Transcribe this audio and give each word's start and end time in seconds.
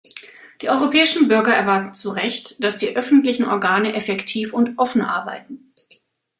Die 0.63 0.69
europäischen 0.69 1.27
Bürger 1.27 1.53
erwarten 1.53 1.93
zu 1.93 2.09
Recht, 2.09 2.55
dass 2.63 2.77
die 2.79 2.95
öffentlichen 2.95 3.45
Organe 3.45 3.93
effektiv 3.93 4.51
und 4.51 4.79
offen 4.79 5.01
arbeiten. 5.03 5.71